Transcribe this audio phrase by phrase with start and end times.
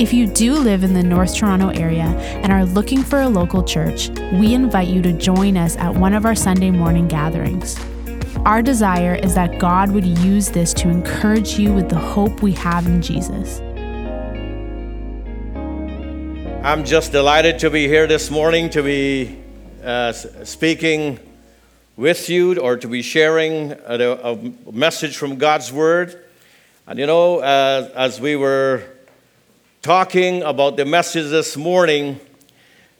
[0.00, 2.06] If you do live in the North Toronto area
[2.42, 6.14] and are looking for a local church, we invite you to join us at one
[6.14, 7.78] of our Sunday morning gatherings.
[8.46, 12.52] Our desire is that God would use this to encourage you with the hope we
[12.52, 13.60] have in Jesus.
[16.64, 19.38] I'm just delighted to be here this morning to be
[19.84, 21.20] uh, speaking
[21.98, 26.24] with you or to be sharing a, a, message from God's Word.
[26.86, 28.82] And you know, uh, as we were
[29.82, 32.20] talking about the message this morning,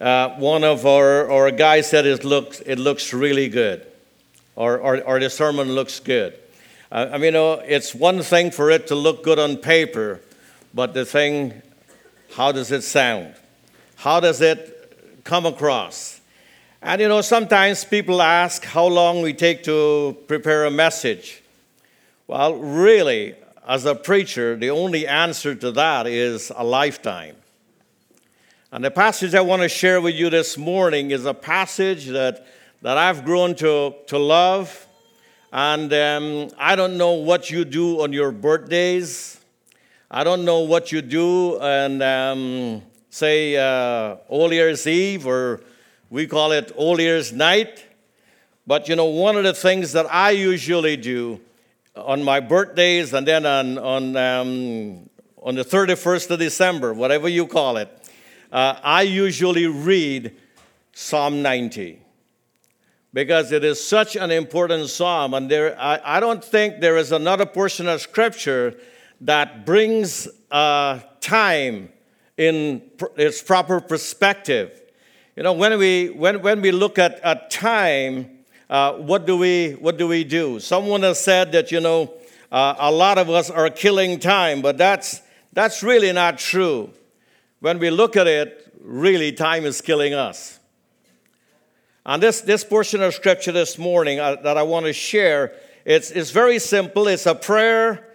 [0.01, 3.87] uh, one of our, our guys said it looks, it looks really good,
[4.57, 6.35] or, or, or the sermon looks good.
[6.91, 10.21] Uh, I mean, you know, it's one thing for it to look good on paper,
[10.73, 11.61] but the thing,
[12.35, 13.35] how does it sound?
[13.97, 16.21] How does it come across?
[16.81, 21.43] And you know, sometimes people ask how long we take to prepare a message.
[22.27, 23.35] Well, really,
[23.67, 27.37] as a preacher, the only answer to that is a lifetime.
[28.73, 32.47] And the passage I want to share with you this morning is a passage that,
[32.83, 34.87] that I've grown to, to love.
[35.53, 39.41] And um, I don't know what you do on your birthdays.
[40.11, 45.61] I don't know what you do on, um, say, uh, Old Year's Eve, or
[46.09, 47.85] we call it Old Year's Night.
[48.67, 51.41] But you know, one of the things that I usually do
[51.97, 55.11] on my birthdays and then on, on, um,
[55.43, 57.89] on the 31st of December, whatever you call it,
[58.53, 60.37] uh, I usually read
[60.93, 62.01] Psalm 90
[63.13, 65.35] because it is such an important psalm.
[65.35, 68.77] And there, I, I don't think there is another portion of scripture
[69.21, 71.91] that brings uh, time
[72.37, 74.81] in pr- its proper perspective.
[75.37, 78.40] You know, when we, when, when we look at, at time,
[78.71, 80.61] uh, what, do we, what do we do?
[80.61, 82.15] Someone has said that, you know,
[82.53, 85.21] uh, a lot of us are killing time, but that's,
[85.53, 86.91] that's really not true.
[87.59, 90.61] When we look at it, really, time is killing us.
[92.07, 95.53] And this, this portion of scripture this morning uh, that I want to share,
[95.85, 97.09] it's, it's very simple.
[97.09, 98.07] It's a prayer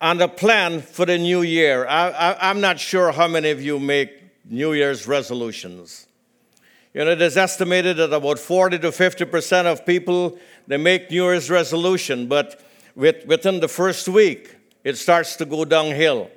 [0.00, 1.86] and a plan for the new year.
[1.86, 4.10] I, I, I'm not sure how many of you make
[4.46, 6.07] New Year's resolutions.
[6.98, 10.36] You know, it is estimated that about 40 to 50% of people,
[10.66, 12.60] they make New Year's resolution, but
[12.96, 16.28] with, within the first week, it starts to go downhill.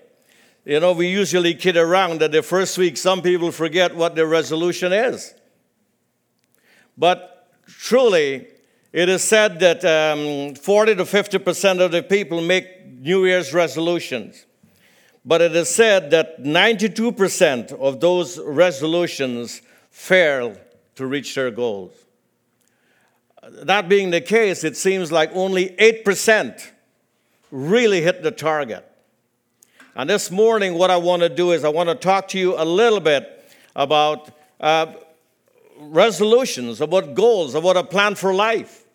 [0.63, 4.27] You know, we usually kid around that the first week, some people forget what their
[4.27, 5.33] resolution is.
[6.95, 8.45] But truly,
[8.93, 14.45] it is said that um, 40 to 50% of the people make New Year's resolutions.
[15.25, 20.57] But it is said that 92% of those resolutions fail
[20.95, 21.93] to reach their goals.
[23.43, 26.71] That being the case, it seems like only 8%
[27.51, 28.87] really hit the target.
[29.95, 32.55] And this morning, what I want to do is I want to talk to you
[32.57, 33.27] a little bit
[33.75, 34.29] about
[34.59, 34.93] uh,
[35.77, 38.85] resolutions, about goals, about a plan for life.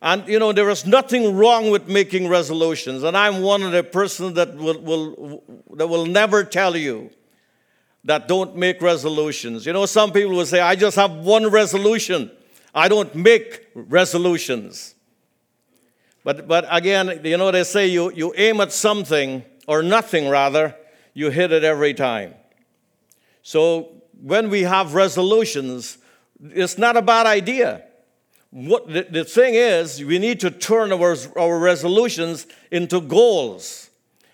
[0.00, 3.04] And you know, there is nothing wrong with making resolutions.
[3.04, 7.10] And I'm one of the persons that will, will, that will never tell you
[8.04, 9.64] that don't make resolutions.
[9.64, 12.30] You know, some people will say, I just have one resolution.
[12.74, 14.94] I don't make resolutions.
[16.24, 20.74] But, but again, you know, they say you, you aim at something, or nothing rather,
[21.14, 22.34] you hit it every time.
[23.42, 25.98] So when we have resolutions,
[26.40, 27.84] it's not a bad idea.
[28.50, 33.90] What, the, the thing is, we need to turn our, our resolutions into goals.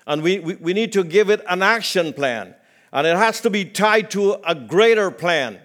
[0.07, 2.55] And we, we, we need to give it an action plan
[2.93, 5.59] and it has to be tied to a greater plan.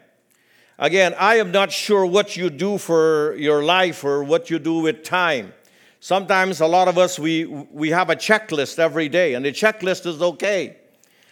[0.79, 4.79] Again, I am not sure what you do for your life or what you do
[4.79, 5.53] with time.
[5.99, 10.05] Sometimes a lot of us we we have a checklist every day, and the checklist
[10.05, 10.77] is okay.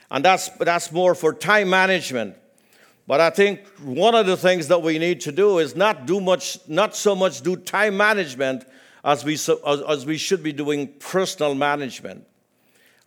[0.10, 2.36] And that's that's more for time management.
[3.08, 6.22] But I think one of the things that we need to do is not do
[6.22, 8.64] much, not so much do time management
[9.04, 9.50] as we, as,
[9.90, 12.26] as we should be doing personal management.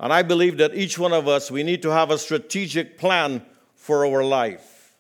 [0.01, 3.45] And I believe that each one of us, we need to have a strategic plan
[3.77, 4.97] for our life.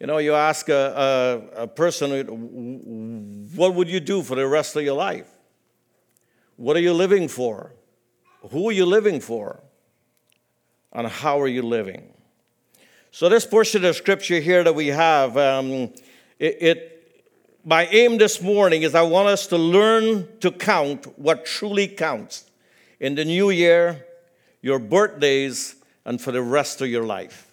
[0.00, 2.10] You know, you ask a, a, a person,
[3.54, 5.30] what would you do for the rest of your life?
[6.56, 7.72] What are you living for?
[8.50, 9.62] Who are you living for?
[10.92, 12.12] And how are you living?
[13.10, 15.92] So, this portion of scripture here that we have, um,
[16.38, 17.22] it, it,
[17.64, 22.50] my aim this morning is I want us to learn to count what truly counts
[23.00, 24.04] in the new year,
[24.64, 25.76] your birthdays,
[26.06, 27.52] and for the rest of your life.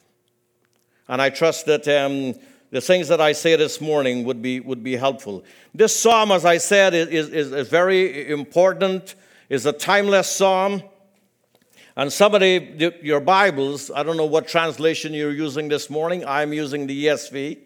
[1.10, 2.36] And I trust that um,
[2.69, 5.44] the things that I say this morning would be, would be helpful.
[5.75, 9.16] This psalm, as I said, is, is, is very important,
[9.50, 10.84] is a timeless psalm.
[11.98, 16.24] And somebody, your Bibles, I don't know what translation you're using this morning.
[16.25, 17.58] I'm using the ESV.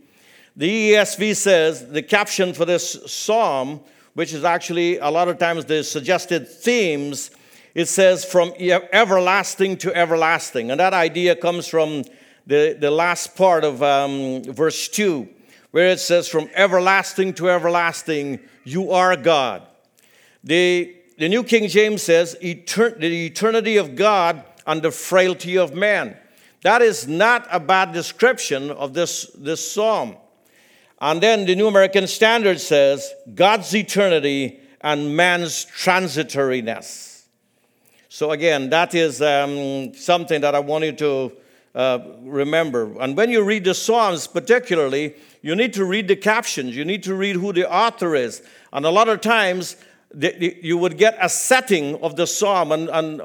[0.56, 3.81] The ESV says the caption for this psalm,
[4.15, 7.30] which is actually a lot of times the suggested themes,
[7.75, 10.72] it says from everlasting to everlasting.
[10.72, 12.06] And that idea comes from
[12.48, 15.27] the, the last part of um, verse 2,
[15.72, 19.63] where it says, From everlasting to everlasting, you are God.
[20.44, 25.75] The, the New King James says, Etern- The eternity of God and the frailty of
[25.75, 26.16] man.
[26.63, 30.16] That is not a bad description of this, this psalm.
[31.01, 37.14] And then the New American Standard says God's eternity and man's transitoriness.
[38.15, 41.33] So, again, that is um, something that I want you to
[41.75, 42.97] uh, remember.
[43.01, 47.03] And when you read the Psalms, particularly, you need to read the captions, you need
[47.03, 48.41] to read who the author is.
[48.71, 49.75] And a lot of times,
[50.13, 53.21] the, the, you would get a setting of the psalm, and, and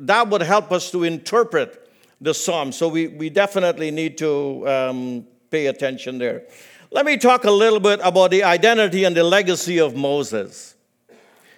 [0.00, 1.90] that would help us to interpret
[2.20, 2.70] the psalm.
[2.70, 6.42] So, we, we definitely need to um, pay attention there.
[6.90, 10.73] Let me talk a little bit about the identity and the legacy of Moses.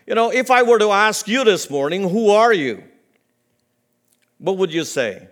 [0.06, 2.84] You know, if I were to ask you this morning, who are you?
[4.38, 5.28] What would you say?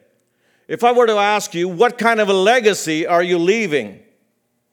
[0.67, 4.01] If I were to ask you, what kind of a legacy are you leaving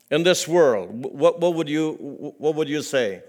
[0.10, 0.90] in this world?
[0.92, 3.22] What, what, would, you, what would you say?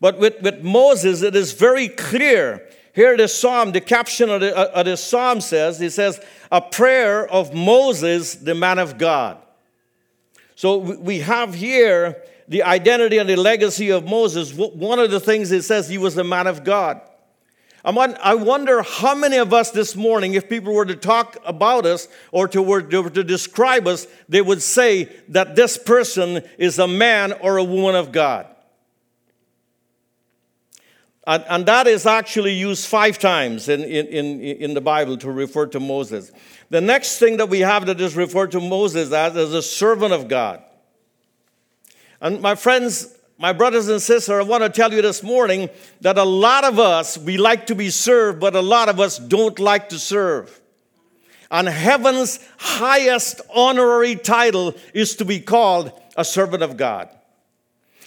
[0.00, 2.68] But with, with Moses, it is very clear.
[2.94, 6.20] Here, the psalm, the caption of the, uh, of the psalm says, it says,
[6.50, 9.38] a prayer of Moses, the man of God.
[10.56, 14.52] So we have here the identity and the legacy of Moses.
[14.52, 17.00] One of the things it says he was a man of God.
[17.84, 22.08] I wonder how many of us this morning, if people were to talk about us
[22.32, 27.32] or to, were to describe us, they would say that this person is a man
[27.32, 28.46] or a woman of God.
[31.26, 35.66] And, and that is actually used five times in, in, in, the Bible to refer
[35.66, 36.32] to Moses.
[36.70, 40.14] The next thing that we have that is referred to Moses as is a servant
[40.14, 40.62] of God.
[42.20, 45.70] And my friends, my brothers and sisters, I want to tell you this morning
[46.00, 49.18] that a lot of us, we like to be served, but a lot of us
[49.18, 50.60] don't like to serve.
[51.50, 57.08] And heaven's highest honorary title is to be called a servant of God.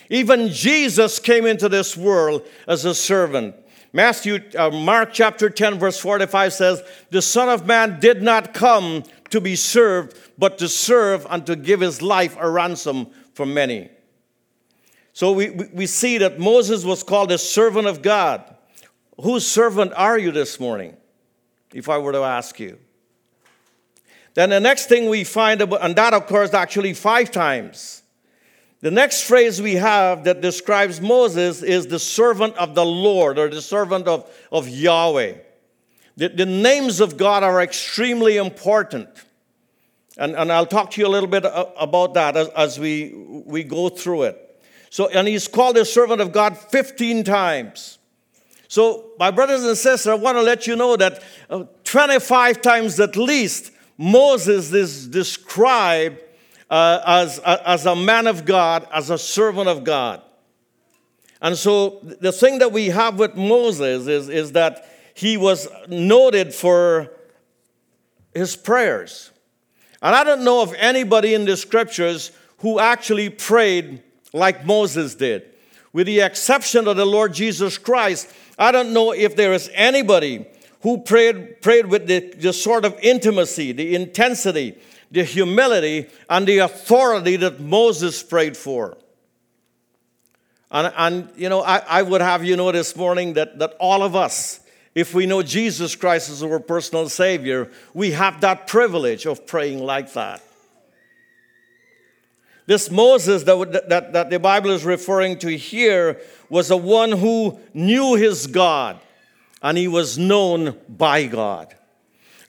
[0.09, 3.55] Even Jesus came into this world as a servant.
[3.93, 9.03] Matthew, uh, Mark chapter 10, verse 45 says, The Son of Man did not come
[9.29, 13.89] to be served, but to serve and to give his life a ransom for many.
[15.13, 18.43] So we, we see that Moses was called a servant of God.
[19.21, 20.95] Whose servant are you this morning,
[21.73, 22.79] if I were to ask you?
[24.33, 28.01] Then the next thing we find, about, and that occurs actually five times.
[28.79, 33.49] The next phrase we have that describes Moses is the servant of the Lord or
[33.49, 35.35] the servant of, of Yahweh.
[36.17, 39.09] The, the names of God are extremely important.
[40.17, 43.13] And, and I'll talk to you a little bit about that as, as we,
[43.45, 44.50] we go through it.
[44.92, 47.98] So, and he's called a servant of God 15 times.
[48.68, 53.00] So, my brothers and sisters, I want to let you know that uh, 25 times
[53.00, 56.21] at least, Moses is described
[56.69, 60.21] uh, as, as a man of God, as a servant of God.
[61.42, 66.54] And so the thing that we have with Moses is, is that he was noted
[66.54, 67.14] for
[68.33, 69.31] his prayers.
[70.02, 75.45] And I don't know of anybody in the scriptures who actually prayed like Moses did.
[75.94, 80.45] With the exception of the Lord Jesus Christ, I don't know if there is anybody
[80.81, 84.78] who prayed, prayed with the, the sort of intimacy, the intensity,
[85.11, 88.97] the humility and the authority that Moses prayed for.
[90.71, 94.04] And, and you know, I, I would have you know this morning that, that all
[94.04, 94.61] of us,
[94.95, 99.80] if we know Jesus Christ as our personal Savior, we have that privilege of praying
[99.83, 100.42] like that.
[102.71, 107.59] This Moses that, that, that the Bible is referring to here was the one who
[107.73, 108.97] knew his God
[109.61, 111.75] and he was known by God.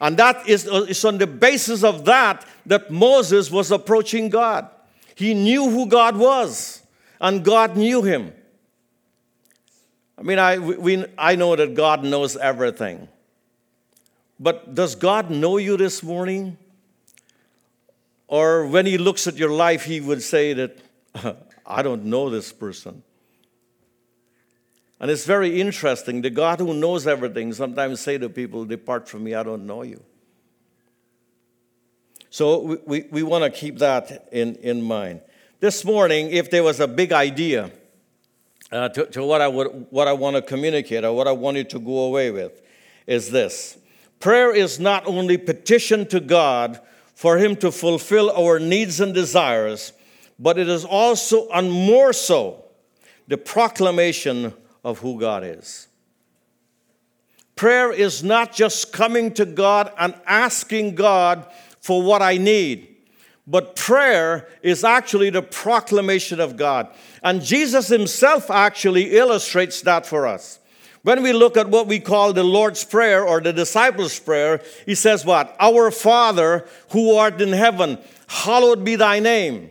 [0.01, 4.71] And that is, uh, is on the basis of that that Moses was approaching God.
[5.17, 6.85] He knew who God was,
[7.21, 8.33] and God knew him.
[10.17, 13.09] I mean, I, we, I know that God knows everything.
[14.39, 16.59] But does God know you this morning?
[18.33, 20.79] Or when He looks at your life, He would say that,
[21.67, 23.03] I don't know this person.
[24.99, 26.23] And it's very interesting.
[26.23, 29.83] The God who knows everything sometimes say to people, Depart from me, I don't know
[29.83, 30.03] you.
[32.31, 35.21] So we, we, we want to keep that in, in mind.
[35.61, 37.71] This morning, if there was a big idea
[38.71, 41.59] uh, to, to what I, would, what I want to communicate or what I want
[41.59, 42.63] you to go away with,
[43.07, 43.77] is this
[44.21, 46.81] prayer is not only petition to God
[47.23, 49.93] for Him to fulfill our needs and desires,
[50.41, 52.65] but it is also, and more so,
[53.29, 54.53] the proclamation
[54.83, 55.87] of who God is.
[57.55, 61.47] Prayer is not just coming to God and asking God
[61.79, 62.97] for what I need,
[63.47, 66.89] but prayer is actually the proclamation of God.
[67.23, 70.59] And Jesus himself actually illustrates that for us.
[71.03, 74.95] When we look at what we call the Lord's Prayer or the disciples' prayer, he
[74.95, 75.55] says, What?
[75.59, 79.71] Our Father who art in heaven, hallowed be thy name.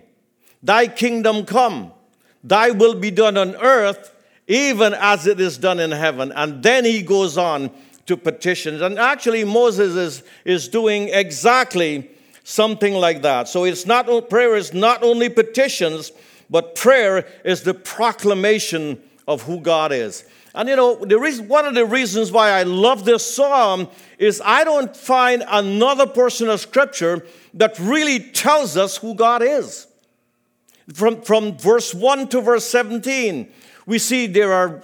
[0.62, 1.92] Thy kingdom come,
[2.44, 4.14] thy will be done on earth,
[4.48, 6.32] even as it is done in heaven.
[6.34, 7.72] And then he goes on
[8.06, 8.82] to petitions.
[8.82, 12.12] And actually, Moses is, is doing exactly
[12.44, 13.48] something like that.
[13.48, 16.12] So it's not prayer is not only petitions,
[16.50, 20.26] but prayer is the proclamation of who God is.
[20.54, 24.96] And you know, one of the reasons why I love this psalm is I don't
[24.96, 29.88] find another portion of scripture that really tells us who God is.
[30.94, 33.50] From, from verse 1 to verse 17,
[33.86, 34.84] we see there are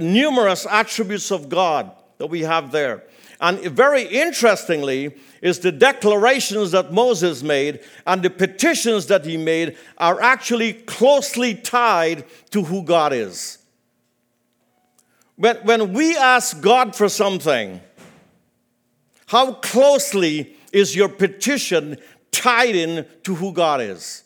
[0.00, 3.04] numerous attributes of God that we have there.
[3.40, 9.76] And very interestingly, is the declarations that Moses made and the petitions that he made
[9.98, 13.58] are actually closely tied to who God is.
[15.36, 17.80] When, when we ask God for something,
[19.26, 21.96] how closely is your petition
[22.30, 24.22] tied in to who God is?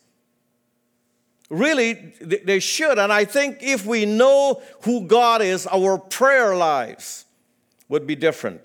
[1.50, 2.99] Really, they should.
[2.99, 7.25] And I think if we know who God is, our prayer lives
[7.88, 8.61] would be different.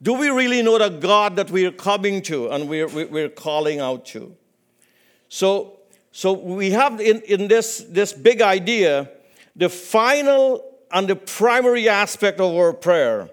[0.00, 3.80] Do we really know the God that we are coming to and we're, we're calling
[3.80, 4.34] out to?
[5.28, 9.10] So, so we have in, in this, this big idea
[9.56, 13.30] the final and the primary aspect of our prayer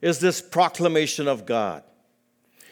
[0.00, 1.82] is this proclamation of God.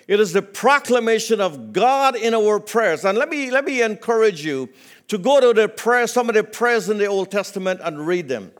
[0.06, 3.04] It is the proclamation of God in our prayers.
[3.04, 4.70] And let me, let me encourage you
[5.08, 8.28] to go to the prayers, some of the prayers in the Old Testament and read
[8.28, 8.52] them.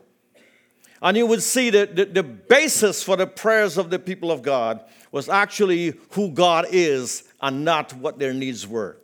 [1.01, 4.43] And you would see that the, the basis for the prayers of the people of
[4.43, 8.97] God was actually who God is and not what their needs were.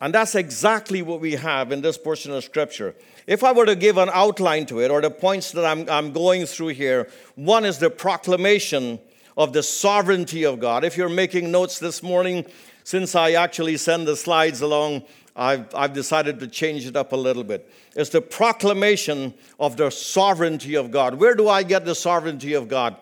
[0.00, 2.94] And that's exactly what we have in this portion of Scripture.
[3.26, 6.12] If I were to give an outline to it, or the points that I'm, I'm
[6.12, 8.98] going through here, one is the proclamation
[9.36, 10.84] of the sovereignty of God.
[10.84, 12.46] If you're making notes this morning,
[12.84, 17.16] since I actually send the slides along, I've, I've decided to change it up a
[17.16, 17.70] little bit.
[17.94, 21.14] It's the proclamation of the sovereignty of God.
[21.14, 22.96] Where do I get the sovereignty of God?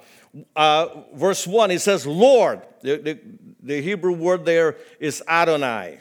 [0.56, 2.62] Uh, verse 1, it says, Lord.
[2.82, 3.20] The, the,
[3.62, 6.00] the Hebrew word there is Adonai,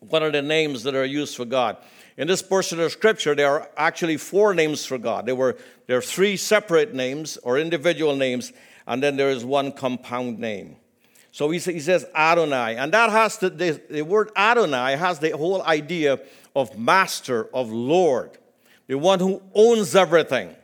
[0.00, 1.76] one are the names that are used for God.
[2.16, 5.26] In this portion of scripture, there are actually four names for God.
[5.26, 8.52] There were there are three separate names or individual names,
[8.86, 10.76] and then there is one compound name.
[11.32, 15.30] So he, he says Adonai, and that has the, the, the word Adonai has the
[15.30, 16.18] whole idea
[16.56, 18.38] of master, of Lord,
[18.88, 20.54] the one who owns everything.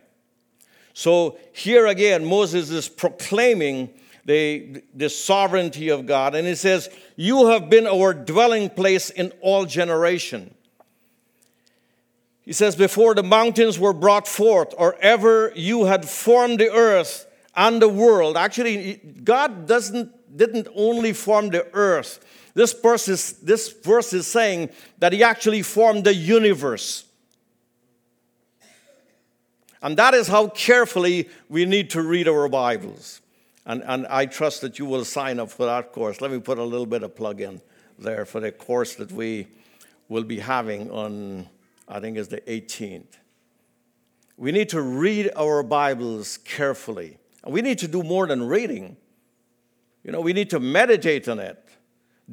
[0.93, 3.89] So here again, Moses is proclaiming
[4.25, 9.33] the, the sovereignty of God, and he says, You have been our dwelling place in
[9.41, 10.53] all generation.
[12.43, 17.27] He says, Before the mountains were brought forth, or ever you had formed the earth
[17.55, 18.37] and the world.
[18.37, 22.23] Actually, God doesn't didn't only form the earth.
[22.53, 24.69] This verse is, this verse is saying
[24.99, 27.05] that he actually formed the universe.
[29.81, 33.21] And that is how carefully we need to read our Bibles.
[33.67, 36.21] And, and I trust that you will sign up for that course.
[36.21, 37.61] Let me put a little bit of plug in
[37.99, 39.47] there for the course that we
[40.07, 41.49] will be having on,
[41.85, 43.17] I think it's the 18th.
[44.37, 47.17] We need to read our Bibles carefully.
[47.43, 48.95] And we need to do more than reading.
[50.01, 51.61] You know, we need to meditate on it.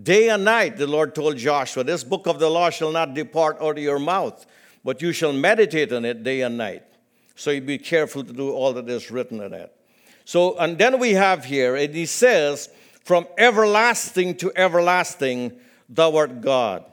[0.01, 3.57] Day and night, the Lord told Joshua, This book of the law shall not depart
[3.61, 4.47] out of your mouth,
[4.85, 6.85] but you shall meditate on it day and night.
[7.35, 9.75] So you be careful to do all that is written in it.
[10.25, 12.69] So, and then we have here, and he says,
[13.05, 15.53] From everlasting to everlasting,
[15.89, 16.85] thou art God.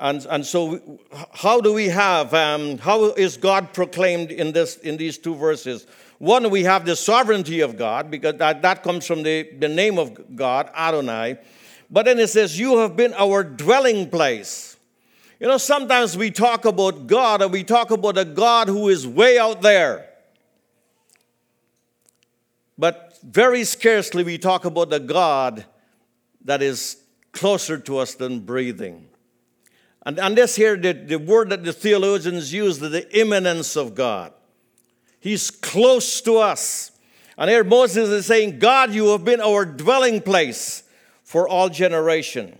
[0.00, 1.00] And, and so,
[1.32, 5.86] how do we have, um, how is God proclaimed in, this, in these two verses?
[6.18, 9.98] One, we have the sovereignty of God, because that, that comes from the, the name
[9.98, 11.38] of God, Adonai.
[11.90, 14.76] But then it says, You have been our dwelling place.
[15.40, 19.06] You know, sometimes we talk about God and we talk about a God who is
[19.06, 20.08] way out there.
[22.76, 25.66] But very scarcely we talk about the God
[26.44, 26.96] that is
[27.32, 29.08] closer to us than breathing.
[30.06, 34.32] And, and this here, the, the word that the theologians use, the immanence of God.
[35.20, 36.92] He's close to us.
[37.36, 40.84] And here Moses is saying, God, you have been our dwelling place
[41.22, 42.58] for all generation.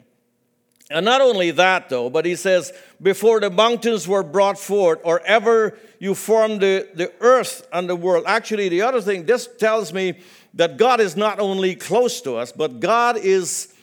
[0.91, 5.21] And not only that, though, but he says, before the mountains were brought forth, or
[5.21, 8.25] ever you formed the, the earth and the world.
[8.27, 10.19] Actually, the other thing, this tells me
[10.55, 13.75] that God is not only close to us, but God is,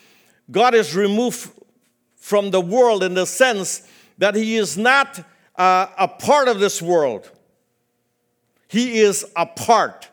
[0.52, 1.50] God is removed
[2.16, 5.24] from the world in the sense that he is not
[5.56, 7.30] uh, a part of this world.
[8.68, 10.10] He is apart,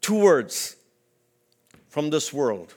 [0.00, 0.76] two words,
[1.88, 2.74] from this world.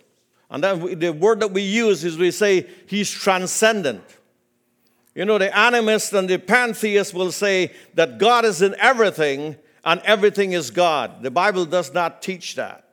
[0.50, 4.04] And then the word that we use is we say he's transcendent.
[5.16, 10.02] You know, the animists and the pantheists will say that God is in everything and
[10.04, 11.24] everything is God.
[11.24, 12.89] The Bible does not teach that.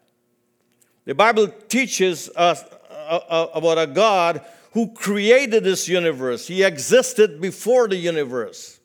[1.07, 6.49] The Bible teaches us uh, uh, about a God who created this universe.
[6.49, 8.79] He existed before the universe.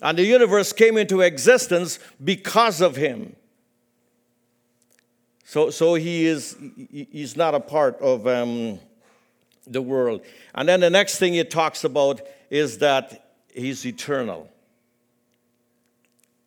[0.00, 3.36] And the universe came into existence because of him.
[5.44, 6.56] So, so he is
[6.90, 8.80] he's not a part of um,
[9.66, 10.22] the world.
[10.54, 14.48] And then the next thing he talks about is that he's eternal,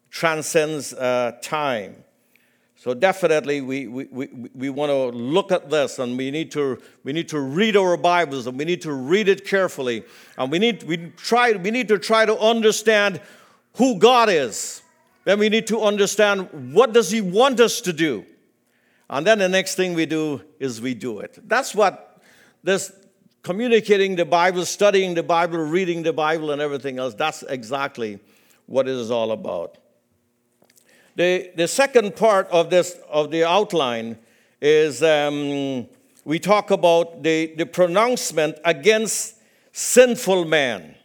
[0.09, 2.04] transcends uh, time.
[2.85, 6.79] So definitely we, we, we, we want to look at this and we need to,
[7.03, 10.03] we need to read our Bibles and we need to read it carefully.
[10.37, 13.21] And we need, we, try, we need to try to understand
[13.77, 14.83] who God is.
[15.23, 18.23] Then we need to understand what does he want us to do.
[19.09, 21.39] And then the next thing we do is we do it.
[21.49, 22.21] That's what
[22.63, 22.91] this
[23.41, 28.19] communicating the Bible, studying the Bible, reading the Bible, and everything else, that's exactly
[28.67, 29.79] what it is all about.
[31.15, 34.17] The, the second part of this of the outline
[34.61, 35.87] is um,
[36.25, 39.37] we talk about the, the pronouncement against
[39.71, 40.95] sinful man.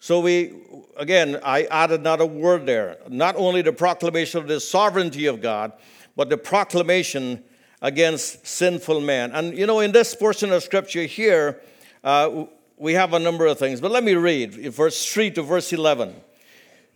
[0.00, 0.52] So we
[0.96, 2.96] again I added another word there.
[3.08, 5.72] Not only the proclamation of the sovereignty of God,
[6.16, 7.44] but the proclamation
[7.80, 9.30] against sinful man.
[9.30, 11.60] And you know, in this portion of scripture here,
[12.02, 15.72] uh, we have a number of things, but let me read verse 3 to verse
[15.72, 16.14] 11.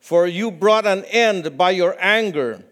[0.00, 2.64] For you brought an end by your anger,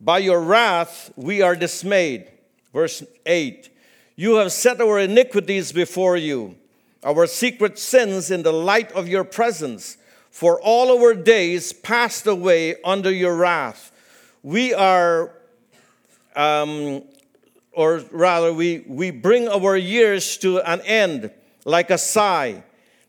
[0.00, 2.30] by your wrath we are dismayed.
[2.72, 3.68] Verse 8
[4.16, 6.56] You have set our iniquities before you,
[7.02, 9.96] our secret sins in the light of your presence.
[10.30, 13.92] For all our days passed away under your wrath.
[14.42, 15.32] We are
[16.36, 17.04] um,
[17.74, 21.30] or rather, we, we bring our years to an end
[21.64, 22.62] like a sigh.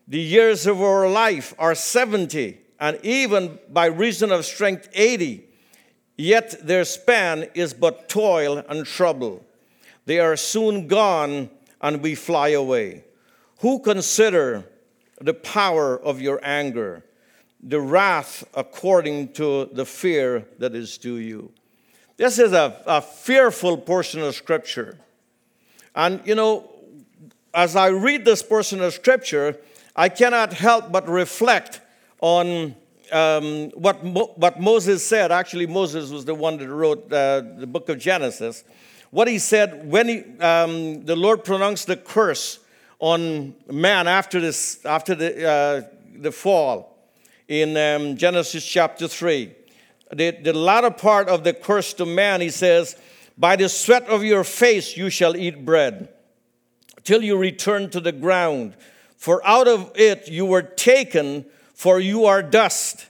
[0.08, 5.44] The years of our life are 70, and even by reason of strength, 80.
[6.16, 9.44] Yet their span is but toil and trouble.
[10.06, 13.04] They are soon gone, and we fly away.
[13.60, 14.64] Who consider
[15.20, 17.04] the power of your anger,
[17.62, 21.52] the wrath according to the fear that is due you?
[22.16, 24.98] This is a, a fearful portion of Scripture.
[25.94, 26.70] And, you know,
[27.52, 29.58] as I read this portion of Scripture,
[29.94, 31.80] I cannot help but reflect
[32.20, 32.74] on
[33.12, 35.32] um, what, Mo- what Moses said.
[35.32, 38.64] Actually, Moses was the one that wrote uh, the book of Genesis.
[39.10, 42.58] What he said when he, um, the Lord pronounced the curse
[42.98, 45.82] on man after, this, after the, uh,
[46.18, 46.98] the fall
[47.48, 49.54] in um, Genesis chapter 3
[50.14, 52.96] the, the latter part of the curse to man, he says,
[53.36, 56.08] By the sweat of your face you shall eat bread,
[57.04, 58.76] till you return to the ground.
[59.16, 63.06] For out of it you were taken, for you are dust,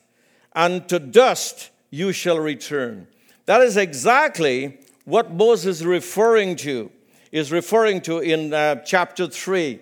[0.52, 3.06] and to dust you shall return.
[3.44, 6.90] That is exactly what Moses is referring to,
[7.30, 9.78] is referring to in uh, chapter 3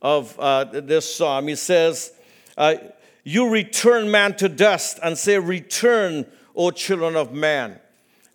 [0.00, 1.48] of uh, this psalm.
[1.48, 2.12] He says,
[2.56, 2.76] uh,
[3.24, 7.80] You return man to dust, and say, Return O children of man.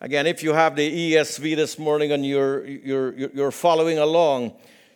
[0.02, 4.52] Again, if you have the ESV this morning and you're, you're, you're following along,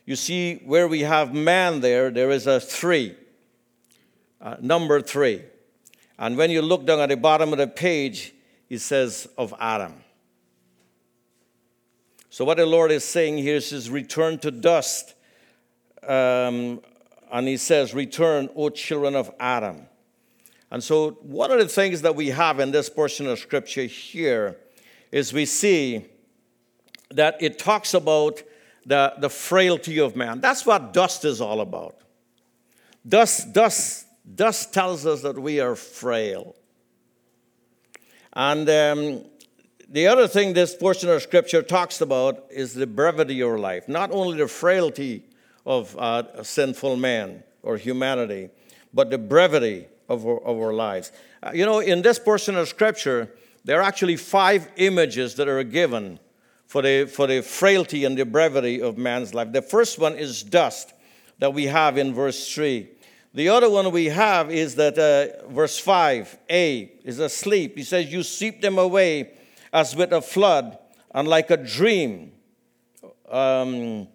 [0.06, 3.15] you see where we have man there, there is a three,
[4.41, 5.43] uh, number three.
[6.17, 8.34] And when you look down at the bottom of the page,
[8.69, 10.04] it says of Adam.
[12.30, 15.15] So, what the Lord is saying here is return to dust.
[16.08, 16.82] Um,
[17.32, 19.88] and he says, Return, O children of Adam.
[20.69, 24.58] And so, one of the things that we have in this portion of scripture here
[25.12, 26.06] is we see
[27.10, 28.41] that it talks about
[28.86, 30.39] the, the frailty of man.
[30.39, 31.97] That's what dust is all about.
[33.08, 34.06] Dust, dust,
[34.36, 36.56] dust tells us that we are frail.
[38.34, 39.26] And um,
[39.90, 44.12] the other thing this portion of scripture talks about is the brevity of life, not
[44.12, 45.26] only the frailty
[45.66, 48.50] of uh, sinful man or humanity,
[48.94, 51.12] but the brevity of our, of our lives.
[51.44, 55.64] Uh, you know, in this portion of scripture, there are actually five images that are
[55.64, 56.20] given
[56.68, 59.52] for the, for the frailty and the brevity of man's life.
[59.52, 60.94] The first one is dust
[61.40, 62.90] that we have in verse 3.
[63.34, 67.78] The other one we have is that uh, verse 5, A, is asleep.
[67.78, 69.32] He says, You sweep them away
[69.72, 70.78] as with a flood
[71.13, 72.34] and like a dream
[73.30, 74.10] um,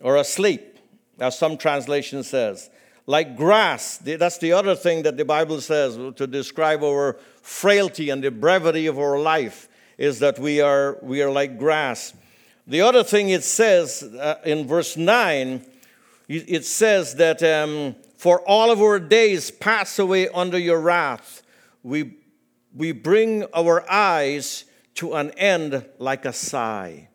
[0.00, 0.78] or asleep,
[1.18, 2.68] as some translation says.
[3.06, 8.22] Like grass, that's the other thing that the Bible says to describe our frailty and
[8.22, 12.14] the brevity of our life is that we are, we are like grass.
[12.66, 15.64] The other thing it says uh, in verse 9,
[16.28, 21.42] it says that um, for all of our days pass away under your wrath.
[21.82, 22.16] We,
[22.74, 27.10] we bring our eyes to an end like a sigh.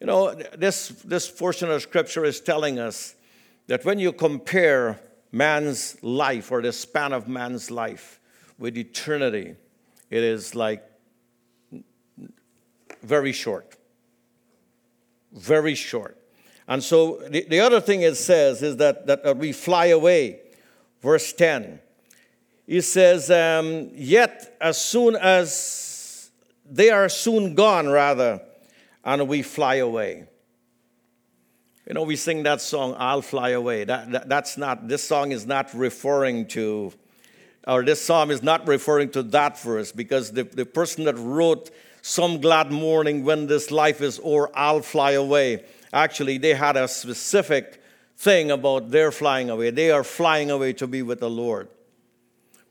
[0.00, 3.14] You know, this, this portion of scripture is telling us
[3.66, 5.00] that when you compare
[5.32, 8.18] man's life or the span of man's life
[8.58, 9.54] with eternity,
[10.08, 10.82] it is like
[13.02, 13.76] very short.
[15.30, 16.16] Very short.
[16.68, 20.40] And so the, the other thing it says is that, that, we fly away.
[21.00, 21.80] Verse 10.
[22.66, 26.30] He says, um, Yet as soon as
[26.68, 28.40] they are soon gone, rather,
[29.04, 30.26] and we fly away.
[31.86, 33.84] You know, we sing that song, I'll Fly Away.
[33.84, 36.92] That, that, that's not, this song is not referring to,
[37.68, 41.70] or this psalm is not referring to that verse because the, the person that wrote
[42.02, 46.88] Some Glad Morning When This Life Is O'er, I'll Fly Away, actually, they had a
[46.88, 47.82] specific
[48.16, 49.70] thing about their flying away.
[49.70, 51.68] They are flying away to be with the Lord.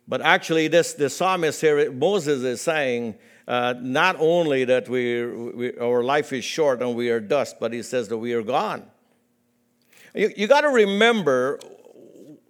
[0.08, 3.15] But actually, this the psalmist here, Moses is saying,
[3.47, 7.73] uh, not only that we, we, our life is short and we are dust, but
[7.73, 8.84] he says that we are gone.
[10.13, 11.60] You, you got to remember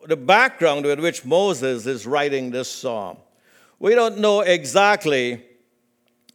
[0.07, 3.17] the background with which Moses is writing this psalm.
[3.79, 5.43] We don't know exactly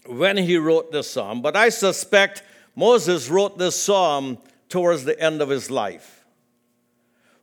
[0.07, 2.43] when he wrote this psalm, but I suspect
[2.77, 6.25] Moses wrote this psalm towards the end of his life.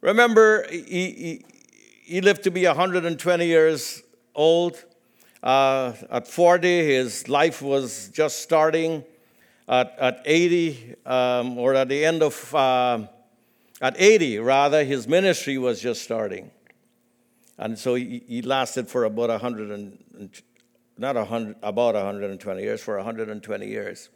[0.02, 1.46] Remember, he, he,
[2.04, 4.02] he lived to be 120 years
[4.34, 4.84] old.
[5.44, 9.04] Uh, at 40, his life was just starting.
[9.68, 13.06] At, at 80, um, or at the end of uh,
[13.82, 16.52] at 80, rather, his ministry was just starting.
[17.58, 20.42] And so he, he lasted for about 100 and,
[20.98, 24.10] not 100, about 120 years, for 120 years.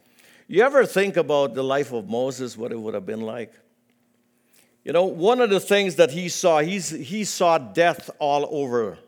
[0.52, 3.54] You ever think about the life of Moses, what it would have been like?
[4.84, 8.98] You know, one of the things that he saw, he's, he saw death all over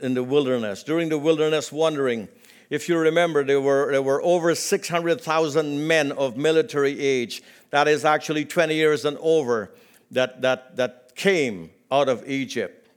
[0.00, 2.26] in the wilderness, during the wilderness wandering.
[2.68, 8.04] If you remember, there were, there were over 600,000 men of military age that is
[8.04, 9.70] actually 20 years and over,
[10.10, 12.88] that, that, that came out of Egypt.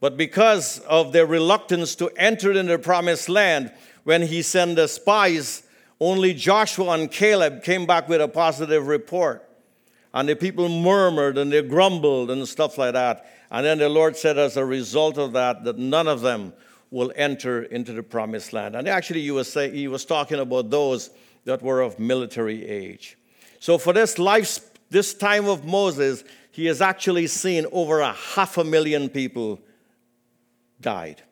[0.00, 4.88] But because of their reluctance to enter into the promised land, when he sent the
[4.88, 5.62] spies,
[6.00, 9.46] only Joshua and Caleb came back with a positive report.
[10.12, 13.30] And the people murmured and they grumbled and stuff like that.
[13.50, 16.52] And then the Lord said, as a result of that, that none of them
[16.90, 18.74] will enter into the promised land.
[18.74, 21.10] And actually, he was, say, he was talking about those
[21.44, 23.16] that were of military age.
[23.60, 24.58] So for this life,
[24.88, 29.60] this time of Moses, he has actually seen over a half a million people
[30.80, 31.22] died.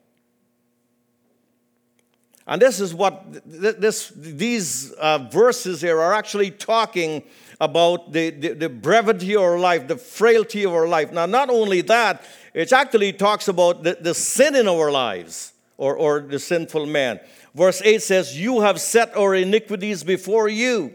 [2.49, 7.23] And this is what this, these uh, verses here are actually talking
[7.61, 11.13] about the, the, the, brevity of our life, the frailty of our life.
[11.13, 15.95] Now, not only that, it actually talks about the, the sin in our lives or,
[15.95, 17.21] or the sinful man.
[17.55, 20.95] Verse 8 says, You have set our iniquities before you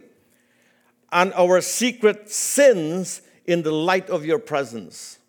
[1.12, 5.20] and our secret sins in the light of your presence.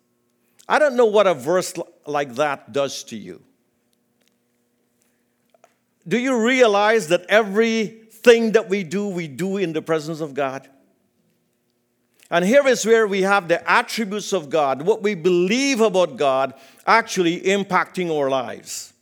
[0.67, 1.75] I don't know what a verse
[2.07, 3.43] like that does to you.
[6.07, 10.69] Do you realize that everything that we do, we do in the presence of God?
[12.29, 16.53] And here is where we have the attributes of God, what we believe about God
[16.85, 18.93] actually impacting our lives.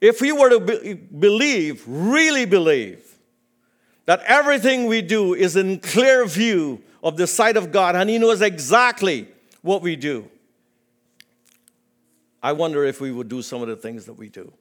[0.00, 3.18] If we were to be- believe, really believe,
[4.04, 8.18] that everything we do is in clear view of the sight of God and He
[8.18, 9.28] knows exactly
[9.62, 10.28] what we do,
[12.42, 14.52] I wonder if we would do some of the things that we do.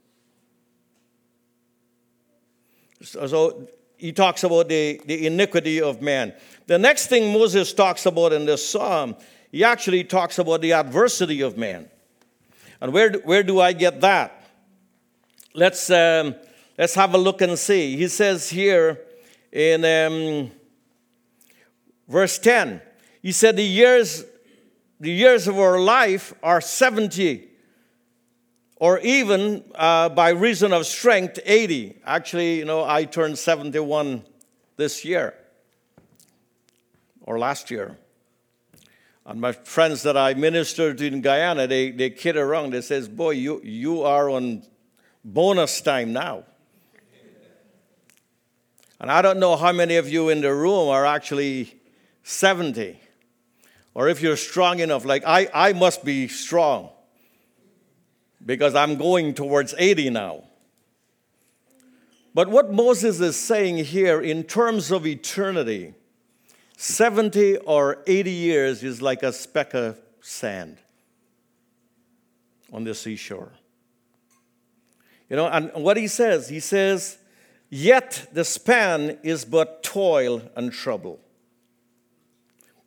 [3.04, 6.34] So he talks about the, the iniquity of man.
[6.68, 9.16] The next thing Moses talks about in this psalm,
[9.52, 11.90] he actually talks about the adversity of man.
[12.80, 14.44] And where, where do I get that?
[15.54, 16.36] Let's, um,
[16.78, 17.96] let's have a look and see.
[17.96, 19.02] He says here
[19.52, 20.52] in um,
[22.08, 22.82] verse 10,
[23.22, 24.26] he said, The years,
[25.00, 27.51] the years of our life are 70
[28.82, 32.00] or even uh, by reason of strength, 80.
[32.04, 34.24] Actually, you know, I turned 71
[34.76, 35.36] this year
[37.22, 37.96] or last year.
[39.28, 42.74] And my friends that I ministered to in Guyana, they, they kid around.
[42.74, 44.64] They says, boy, you, you are on
[45.24, 46.46] bonus time now.
[49.00, 51.80] And I don't know how many of you in the room are actually
[52.24, 53.00] 70.
[53.94, 56.90] Or if you're strong enough, like I, I must be strong
[58.46, 60.44] because I'm going towards 80 now.
[62.34, 65.94] But what Moses is saying here in terms of eternity,
[66.78, 70.78] 70 or 80 years is like a speck of sand
[72.72, 73.52] on the seashore.
[75.30, 77.18] You know, and what he says, he says,
[77.70, 81.20] Yet the span is but toil and trouble.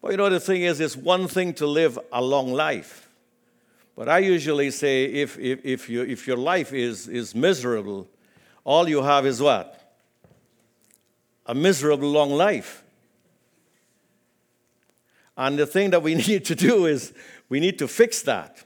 [0.02, 3.03] Well, you know, the thing is, it's one thing to live a long life.
[3.96, 8.08] But I usually say if, if, if, you, if your life is, is miserable,
[8.64, 9.80] all you have is what?
[11.46, 12.82] A miserable long life.
[15.36, 17.12] And the thing that we need to do is
[17.48, 18.64] we need to fix that.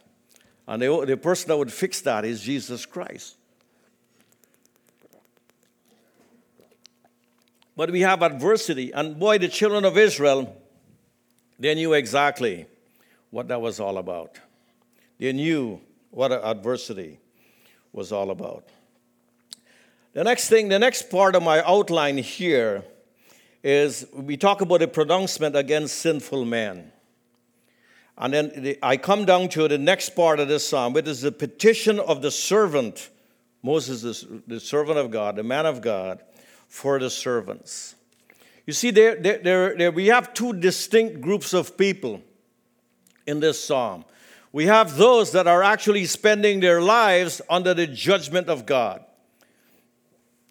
[0.67, 3.37] And the, the person that would fix that is Jesus Christ.
[7.77, 8.93] But we have adversity.
[8.93, 10.57] And boy, the children of Israel,
[11.59, 12.67] they knew exactly
[13.31, 14.38] what that was all about.
[15.19, 17.19] They knew what adversity
[17.93, 18.65] was all about.
[20.13, 22.85] The next thing, the next part of my outline here
[23.63, 26.93] is we talk about a pronouncement against sinful men.
[28.17, 31.33] And then I come down to the next part of this psalm, which is the
[31.33, 33.11] petition of the servant,
[33.63, 36.21] Moses, the servant of God, the man of God,
[36.69, 37.95] for the servants.
[38.67, 42.23] You see, there, there, there we have two distinct groups of people
[43.27, 44.05] in this psalm
[44.53, 49.05] we have those that are actually spending their lives under the judgment of God.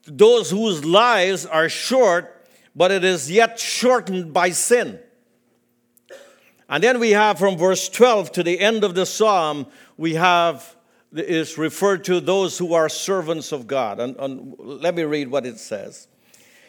[0.05, 4.99] Those whose lives are short, but it is yet shortened by sin.
[6.69, 10.75] And then we have from verse 12 to the end of the psalm, we have
[11.13, 13.99] is referred to those who are servants of God.
[13.99, 16.07] And, and let me read what it says.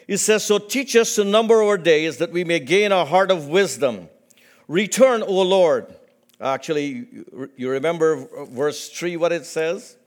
[0.07, 3.31] It says, So teach us to number our days that we may gain a heart
[3.31, 4.07] of wisdom.
[4.67, 5.93] Return, O Lord
[6.41, 7.07] Actually,
[7.57, 9.97] you remember verse 3 what it says?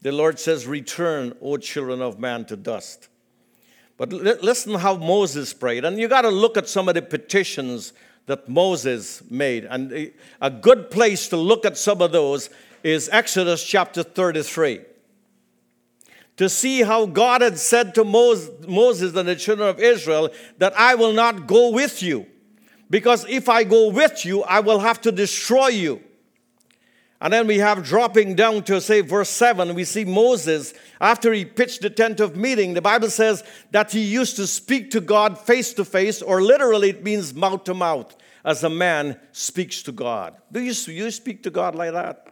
[0.00, 3.08] The Lord says, Return, O children of man, to dust.
[3.96, 5.84] But listen how Moses prayed.
[5.84, 7.92] And you got to look at some of the petitions
[8.26, 9.64] that Moses made.
[9.64, 12.50] And a good place to look at some of those
[12.82, 14.80] is Exodus chapter 33.
[16.38, 20.94] To see how God had said to Moses and the children of Israel that I
[20.94, 22.26] will not go with you.
[22.92, 26.02] Because if I go with you, I will have to destroy you.
[27.22, 31.46] And then we have dropping down to say verse 7, we see Moses, after he
[31.46, 35.38] pitched the tent of meeting, the Bible says that he used to speak to God
[35.38, 39.92] face to face, or literally it means mouth to mouth, as a man speaks to
[39.92, 40.36] God.
[40.52, 42.26] Do you, you speak to God like that?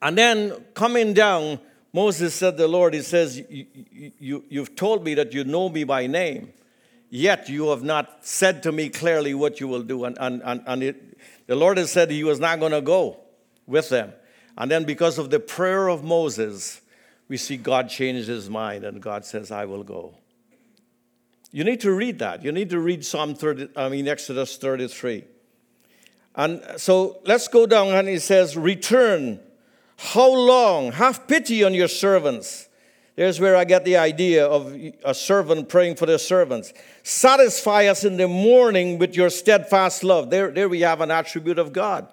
[0.00, 1.58] And then coming down,
[1.92, 3.66] Moses said the Lord, He says, you,
[4.20, 6.52] you, You've told me that you know me by name
[7.16, 10.04] yet you have not said to me clearly what you will do.
[10.04, 13.18] And, and, and, and it, the Lord has said he was not going to go
[13.66, 14.12] with them.
[14.58, 16.80] And then, because of the prayer of Moses,
[17.28, 20.14] we see God change his mind and God says, I will go.
[21.50, 22.42] You need to read that.
[22.44, 25.24] You need to read Psalm 30, I mean, Exodus 33.
[26.34, 29.40] And so let's go down and he says, Return.
[29.98, 30.92] How long?
[30.92, 32.65] Have pity on your servants
[33.16, 36.74] there's where I get the idea of a servant praying for their servants.
[37.02, 40.28] Satisfy us in the morning with your steadfast love.
[40.28, 42.08] There, there we have an attribute of God.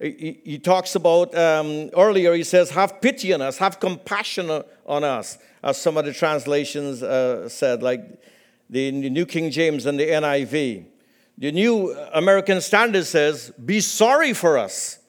[0.00, 5.04] He, he talks about um, earlier, he says, Have pity on us, have compassion on
[5.04, 8.20] us, as some of the translations uh, said, like
[8.68, 10.86] the New King James and the NIV.
[11.38, 14.99] The New American Standard says, Be sorry for us.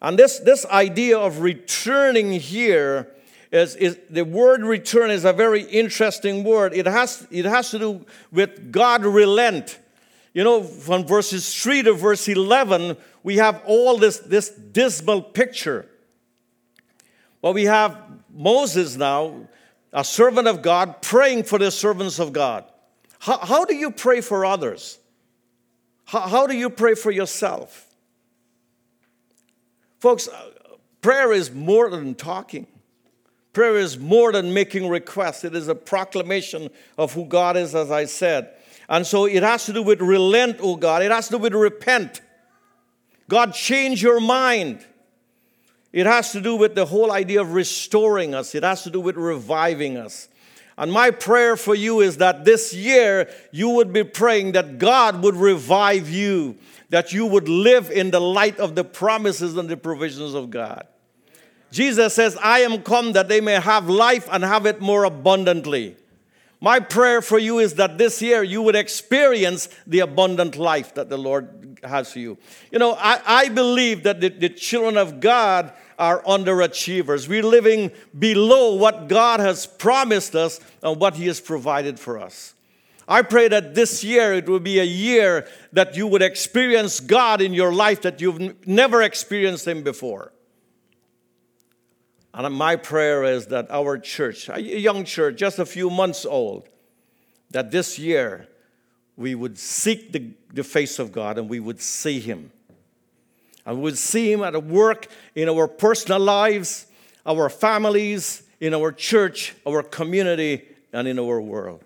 [0.00, 3.08] And this, this idea of returning here
[3.50, 6.74] is, is the word return is a very interesting word.
[6.74, 9.78] It has, it has to do with God relent.
[10.34, 15.88] You know, from verses 3 to verse 11, we have all this, this dismal picture.
[17.40, 17.96] But we have
[18.32, 19.48] Moses now,
[19.92, 22.64] a servant of God, praying for the servants of God.
[23.18, 24.98] How, how do you pray for others?
[26.04, 27.87] How, how do you pray for yourself?
[29.98, 30.50] Folks, uh,
[31.00, 32.66] prayer is more than talking.
[33.52, 35.44] Prayer is more than making requests.
[35.44, 38.54] It is a proclamation of who God is, as I said.
[38.88, 41.02] And so it has to do with relent, oh God.
[41.02, 42.20] It has to do with repent.
[43.28, 44.84] God, change your mind.
[45.92, 49.00] It has to do with the whole idea of restoring us, it has to do
[49.00, 50.28] with reviving us.
[50.78, 55.24] And my prayer for you is that this year you would be praying that God
[55.24, 56.56] would revive you,
[56.90, 60.86] that you would live in the light of the promises and the provisions of God.
[61.72, 65.96] Jesus says, I am come that they may have life and have it more abundantly.
[66.60, 71.08] My prayer for you is that this year you would experience the abundant life that
[71.08, 72.36] the Lord has for you.
[72.72, 77.28] You know, I, I believe that the, the children of God are underachievers.
[77.28, 82.54] We're living below what God has promised us and what He has provided for us.
[83.06, 87.40] I pray that this year it will be a year that you would experience God
[87.40, 90.32] in your life that you've never experienced Him before.
[92.38, 96.68] And my prayer is that our church, a young church, just a few months old,
[97.50, 98.46] that this year
[99.16, 102.52] we would seek the, the face of God and we would see Him
[103.66, 106.86] and we would see Him at work in our personal lives,
[107.26, 111.82] our families, in our church, our community, and in our world.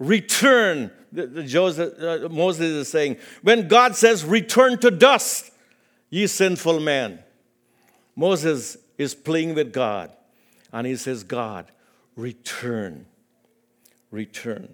[0.00, 5.52] Return, the, the Joseph, uh, Moses is saying, when God says, return to dust,
[6.10, 7.20] ye sinful man.
[8.16, 10.12] Moses is playing with God,
[10.72, 11.70] and he says, God,
[12.16, 13.06] return,
[14.10, 14.68] return.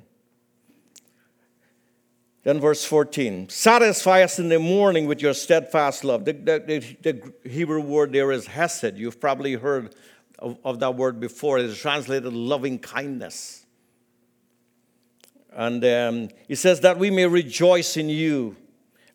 [2.42, 6.24] Then, verse 14 Satisfy us in the morning with your steadfast love.
[6.24, 6.62] The, the,
[7.02, 8.96] the, the Hebrew word there is hesed.
[8.96, 9.94] You've probably heard
[10.38, 11.58] of, of that word before.
[11.58, 13.64] It is translated loving kindness.
[15.52, 18.56] And um, he says that we may rejoice in you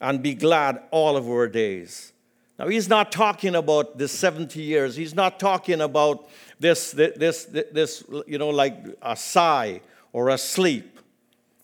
[0.02, 2.13] and be glad all of our days.
[2.60, 4.98] Now, he's not talking about the 70 years.
[4.98, 9.80] He's not talking about this, this, this, this you know, like a sigh
[10.12, 11.00] or a sleep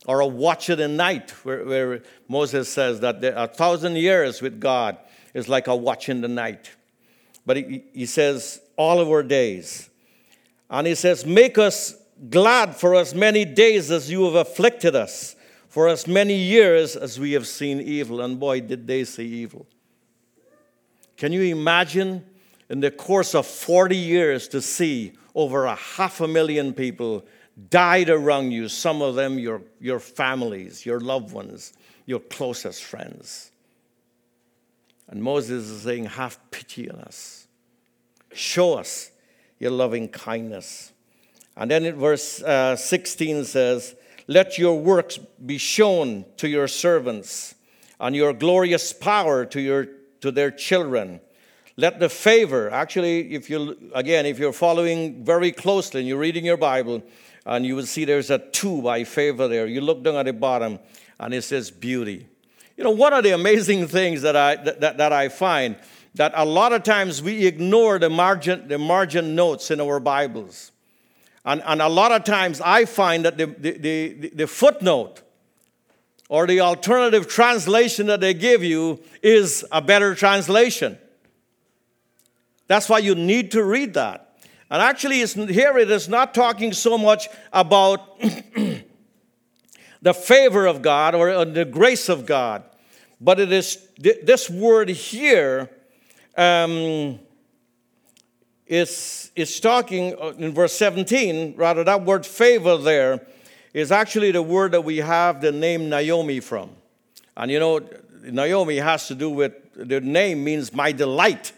[0.05, 4.61] or a watch of the night, where, where Moses says that a thousand years with
[4.61, 4.97] God
[5.33, 6.71] is like a watch in the night.
[7.45, 9.89] But he, he says, all of our days.
[10.69, 11.95] And he says, Make us
[12.29, 15.35] glad for as many days as you have afflicted us,
[15.67, 18.21] for as many years as we have seen evil.
[18.21, 19.67] And boy, did they see evil.
[21.17, 22.25] Can you imagine
[22.69, 27.25] in the course of 40 years to see over a half a million people
[27.69, 31.73] died around you, some of them your, your families, your loved ones,
[32.05, 33.51] your closest friends.
[35.07, 37.47] And Moses is saying, Have pity on us.
[38.33, 39.11] Show us
[39.59, 40.91] your loving kindness.
[41.55, 43.95] And then in verse uh, 16 says,
[44.27, 47.55] Let your works be shown to your servants,
[47.99, 49.87] and your glorious power to, your,
[50.25, 51.21] to their children.
[51.77, 56.43] Let the favor, actually, if you, again, if you're following very closely and you're reading
[56.43, 57.03] your Bible,
[57.45, 59.67] and you will see there's a two by favor there.
[59.67, 60.79] You look down at the bottom,
[61.19, 62.27] and it says beauty.
[62.75, 65.75] You know, one of the amazing things that I, that, that I find
[66.15, 70.71] that a lot of times we ignore the margin, the margin notes in our Bibles.
[71.45, 75.21] And, and a lot of times I find that the, the, the, the footnote
[76.29, 80.97] or the alternative translation that they give you is a better translation.
[82.67, 84.39] That's why you need to read that.
[84.71, 88.19] And actually, here it is not talking so much about
[90.01, 92.63] the favor of God or the grace of God,
[93.21, 95.69] but it is this word here
[96.35, 97.19] um,
[98.65, 103.25] is, is talking uh, in verse 17, rather, that word favor there
[103.75, 106.69] is actually the word that we have the name Naomi from.
[107.35, 107.81] And you know,
[108.23, 111.51] Naomi has to do with the name means my delight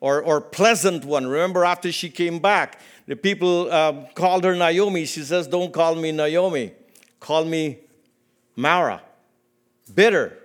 [0.00, 1.24] or, or pleasant one.
[1.24, 5.04] Remember, after she came back, the people uh, called her Naomi.
[5.04, 6.72] She says, Don't call me Naomi,
[7.20, 7.78] call me
[8.56, 9.00] Mara,
[9.94, 10.36] bitter.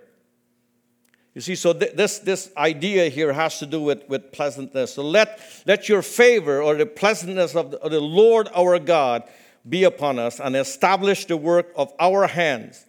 [1.33, 4.93] You see, so th- this, this idea here has to do with, with pleasantness.
[4.93, 9.23] So let, let your favor or the pleasantness of the, of the Lord our God
[9.67, 12.85] be upon us and establish the work of our hands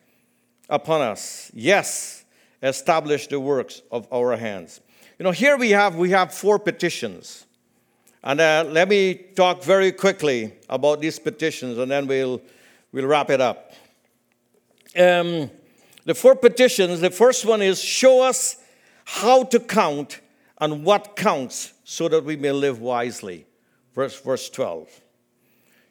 [0.69, 1.51] upon us.
[1.55, 2.25] Yes,
[2.63, 4.81] establish the works of our hands.
[5.19, 7.47] You know, here we have we have four petitions.
[8.23, 12.43] And uh, let me talk very quickly about these petitions and then we'll,
[12.93, 13.73] we'll wrap it up.
[14.97, 15.51] Um,
[16.05, 18.57] the four petitions the first one is show us
[19.05, 20.21] how to count
[20.61, 23.47] and what counts so that we may live wisely.
[23.95, 24.89] Verse, verse 12.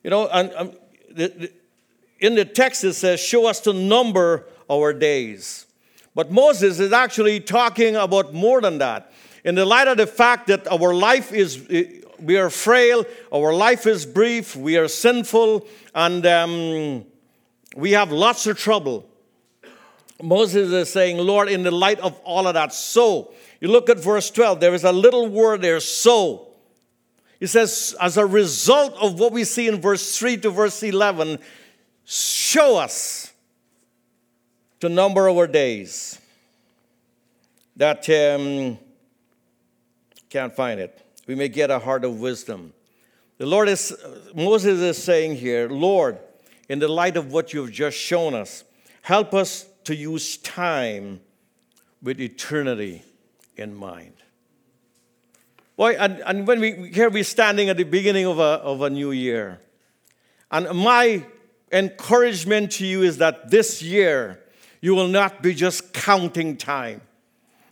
[0.08, 0.72] You know, and, um,
[1.10, 1.52] the, the,
[2.22, 5.66] in the text it says, show us to number our days.
[6.16, 9.12] But Moses is actually talking about more than that.
[9.44, 11.68] In the light of the fact that our life is,
[12.22, 13.04] we are frail,
[13.34, 17.06] our life is brief, we are sinful, and um,
[17.76, 19.06] we have lots of trouble.
[20.24, 23.34] Moses is saying, Lord, in the light of all of that, so.
[23.60, 26.47] You look at verse 12, there is a little word there, so.
[27.40, 31.38] He says, as a result of what we see in verse 3 to verse 11,
[32.04, 33.32] show us
[34.80, 36.20] to number our days.
[37.76, 38.80] That um,
[40.30, 41.00] can't find it.
[41.28, 42.74] We may get a heart of wisdom.
[43.38, 43.96] The Lord is,
[44.34, 46.18] Moses is saying here, Lord,
[46.70, 48.64] in the light of what you've just shown us,
[49.04, 51.22] help us to use time
[52.02, 53.04] with eternity
[53.56, 54.14] in mind.
[55.78, 58.90] Boy, and, and when we here we're standing at the beginning of a, of a
[58.90, 59.62] new year.
[60.50, 61.24] And my
[61.72, 64.40] encouragement to you is that this year
[64.82, 67.02] you will not be just counting time,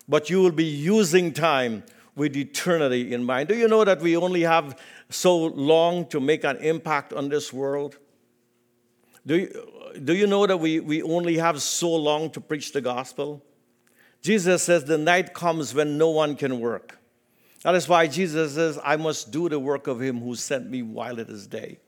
[0.08, 1.84] but you will be using time
[2.16, 3.50] with eternity in mind.
[3.50, 4.80] Do you know that we only have
[5.10, 7.98] so long to make an impact on this world?
[9.26, 12.82] Do you, do you know that we, we only have so long to preach the
[12.82, 13.44] gospel?
[14.22, 17.00] Jesus says the night comes when no one can work.
[17.66, 20.84] That is why Jesus says, I must do the work of him who sent me
[20.84, 21.80] while it is day.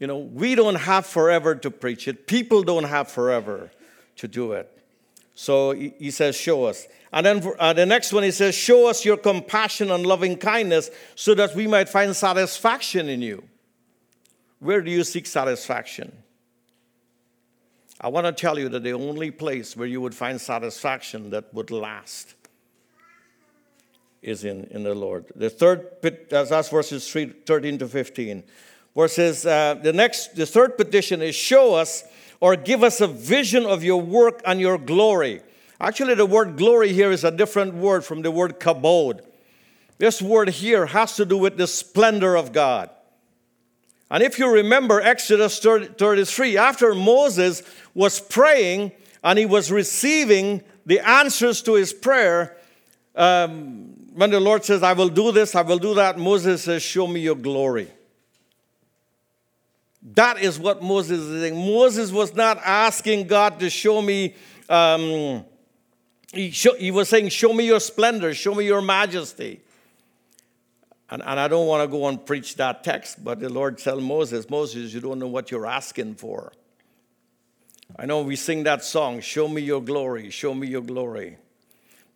[0.00, 3.70] You know, we don't have forever to preach it, people don't have forever
[4.16, 4.68] to do it.
[5.36, 6.88] So he says, Show us.
[7.12, 10.90] And then uh, the next one, he says, Show us your compassion and loving kindness
[11.14, 13.44] so that we might find satisfaction in you.
[14.58, 16.10] Where do you seek satisfaction?
[18.00, 21.54] I want to tell you that the only place where you would find satisfaction that
[21.54, 22.34] would last
[24.24, 25.26] is in, in the Lord.
[25.36, 25.86] The third,
[26.30, 28.42] that's verses 3, 13 to 15.
[28.96, 32.04] Verses, uh, the next, the third petition is show us
[32.40, 35.42] or give us a vision of your work and your glory.
[35.80, 39.20] Actually, the word glory here is a different word from the word kabod.
[39.98, 42.90] This word here has to do with the splendor of God.
[44.10, 47.62] And if you remember Exodus 33, after Moses
[47.94, 52.56] was praying and he was receiving the answers to his prayer,
[53.14, 56.82] um, when the Lord says, I will do this, I will do that, Moses says,
[56.82, 57.90] Show me your glory.
[60.12, 61.56] That is what Moses is saying.
[61.56, 64.34] Moses was not asking God to show me,
[64.68, 65.44] um,
[66.32, 69.60] he, he, was saying, Show me your splendor, show me your majesty.
[71.10, 74.00] And, and I don't want to go and preach that text, but the Lord tell
[74.00, 76.52] Moses, Moses, you don't know what you're asking for.
[77.96, 81.38] I know we sing that song, Show me your glory, show me your glory.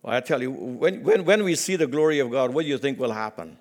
[0.01, 2.67] Well, I tell you, when, when, when we see the glory of God, what do
[2.69, 3.57] you think will happen?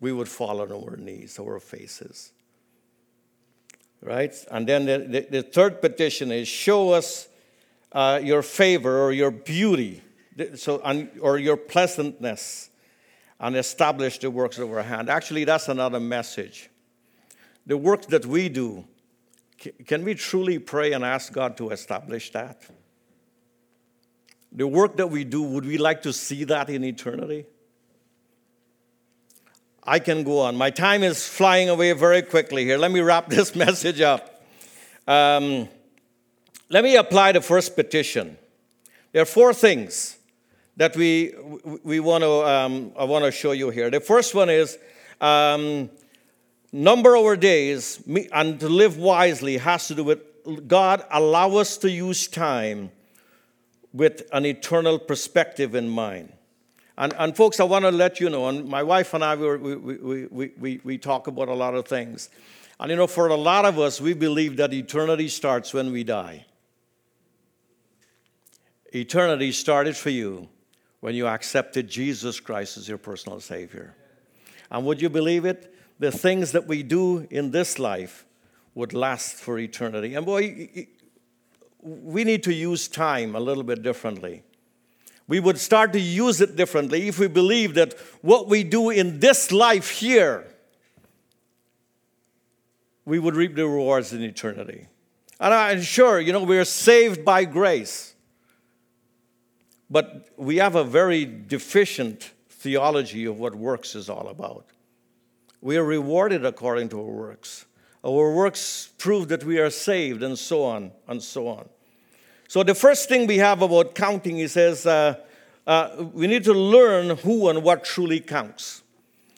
[0.00, 2.32] We would fall on our knees, our faces.
[4.00, 4.34] Right?
[4.50, 7.28] And then the, the, the third petition is show us
[7.92, 10.02] uh, your favor or your beauty
[10.54, 12.70] so, and, or your pleasantness
[13.40, 15.08] and establish the works of our hand.
[15.08, 16.70] Actually, that's another message.
[17.66, 18.84] The work that we do,
[19.86, 22.62] can we truly pray and ask God to establish that?
[24.56, 27.44] The work that we do, would we like to see that in eternity?
[29.84, 30.56] I can go on.
[30.56, 32.78] My time is flying away very quickly here.
[32.78, 34.42] Let me wrap this message up.
[35.06, 35.68] Um,
[36.70, 38.38] let me apply the first petition.
[39.12, 40.16] There are four things
[40.78, 41.34] that we,
[41.84, 43.90] we want to, um, I want to show you here.
[43.90, 44.78] The first one is
[45.20, 45.90] um,
[46.72, 48.02] number our days
[48.32, 50.20] and to live wisely has to do with
[50.66, 52.90] God allow us to use time
[53.92, 56.32] with an eternal perspective in mind.
[56.98, 59.76] And, and folks, I want to let you know, and my wife and I, we,
[59.76, 62.30] we, we, we, we talk about a lot of things.
[62.80, 66.04] And you know, for a lot of us, we believe that eternity starts when we
[66.04, 66.46] die.
[68.94, 70.48] Eternity started for you
[71.00, 73.94] when you accepted Jesus Christ as your personal Savior.
[74.70, 75.74] And would you believe it?
[75.98, 78.26] The things that we do in this life
[78.74, 80.14] would last for eternity.
[80.14, 80.86] And boy,
[81.80, 84.42] we need to use time a little bit differently.
[85.28, 89.18] We would start to use it differently if we believe that what we do in
[89.20, 90.46] this life here,
[93.04, 94.86] we would reap the rewards in eternity.
[95.40, 98.14] And I'm sure, you know, we're saved by grace.
[99.90, 104.66] But we have a very deficient theology of what works is all about.
[105.60, 107.66] We are rewarded according to our works.
[108.06, 111.68] Our works prove that we are saved, and so on and so on.
[112.46, 115.16] So, the first thing we have about counting, he says, uh,
[115.66, 118.84] uh, we need to learn who and what truly counts.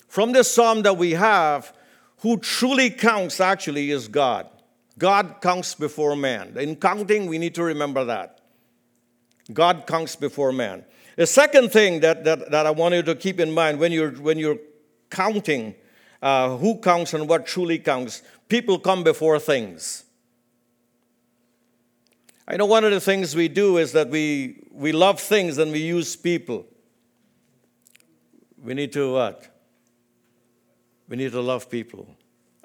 [0.08, 1.72] From this psalm that we have,
[2.18, 4.46] who truly counts actually is God.
[4.98, 6.54] God counts before man.
[6.58, 8.40] In counting, we need to remember that.
[9.50, 10.84] God counts before man.
[11.16, 14.10] The second thing that, that, that I want you to keep in mind when you're,
[14.10, 14.58] when you're
[15.08, 15.74] counting
[16.20, 20.04] uh, who counts and what truly counts, people come before things.
[22.46, 25.70] I know one of the things we do is that we, we love things and
[25.70, 26.66] we use people.
[28.62, 29.46] We need to what?
[31.08, 32.08] We need to love people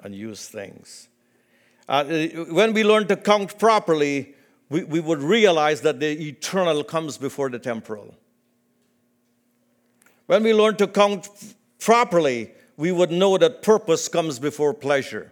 [0.00, 1.08] and use things.
[1.86, 2.04] Uh,
[2.50, 4.34] when we learn to count properly,
[4.70, 8.14] we, we would realize that the eternal comes before the temporal.
[10.26, 11.28] When we learn to count
[11.78, 15.30] properly, we would know that purpose comes before pleasure.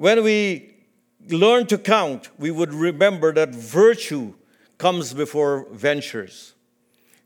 [0.00, 0.76] When we
[1.28, 4.32] learn to count, we would remember that virtue
[4.78, 6.54] comes before ventures.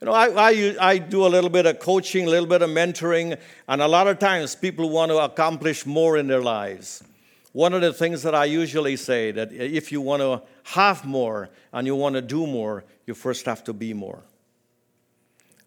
[0.01, 2.71] You know, I, I, I, do a little bit of coaching, a little bit of
[2.71, 7.05] mentoring, and a lot of times people want to accomplish more in their lives.
[7.53, 11.51] One of the things that I usually say that if you want to have more
[11.73, 14.25] and you want to do more, you first have to be more.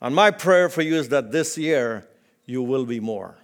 [0.02, 2.06] And my prayer for you is that this year
[2.46, 3.38] you will be more.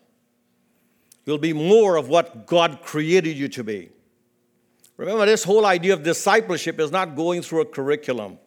[1.25, 3.89] You'll be more of what God created you to be.
[4.97, 8.37] Remember, this whole idea of discipleship is not going through a curriculum.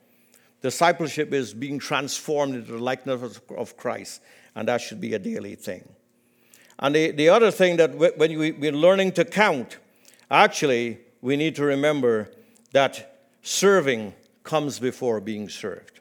[0.62, 4.22] Discipleship is being transformed into the likeness of Christ,
[4.54, 5.88] and that should be a daily thing.
[6.78, 9.78] And the, the other thing that when we're learning to count,
[10.30, 12.30] actually, we need to remember
[12.72, 16.00] that serving comes before being served.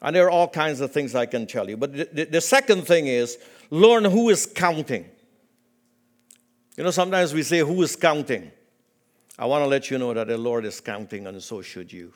[0.00, 1.76] And there are all kinds of things I can tell you.
[1.76, 3.38] But the, the, the second thing is
[3.70, 5.08] learn who is counting.
[6.76, 8.50] You know, sometimes we say, Who is counting?
[9.38, 12.12] I want to let you know that the Lord is counting, and so should you.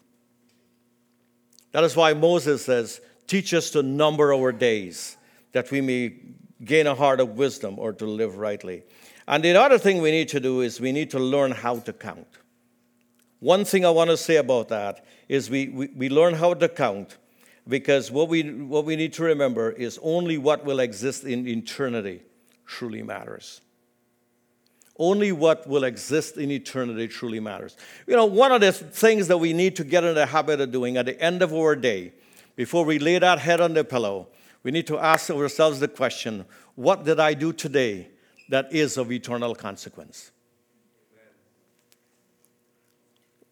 [1.72, 5.16] That is why Moses says, Teach us to number our days,
[5.52, 6.14] that we may
[6.64, 8.82] gain a heart of wisdom or to live rightly.
[9.26, 11.92] And the other thing we need to do is we need to learn how to
[11.92, 12.26] count.
[13.40, 16.68] One thing I want to say about that is we, we, we learn how to
[16.68, 17.18] count
[17.68, 22.22] because what we, what we need to remember is only what will exist in eternity
[22.64, 23.61] truly matters.
[24.99, 27.76] Only what will exist in eternity truly matters.
[28.07, 30.72] You know, one of the things that we need to get in the habit of
[30.72, 32.12] doing at the end of our day,
[32.57, 34.26] before we lay that head on the pillow,
[34.64, 36.44] we need to ask ourselves the question
[36.74, 38.09] what did I do today
[38.49, 40.32] that is of eternal consequence?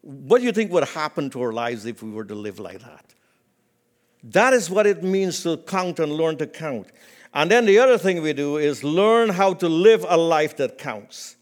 [0.03, 2.81] What do you think would happen to our lives if we were to live like
[2.81, 3.15] that?
[4.23, 6.89] That is what it means to count and learn to count.
[7.35, 10.79] And then the other thing we do is learn how to live a life that
[10.79, 11.36] counts.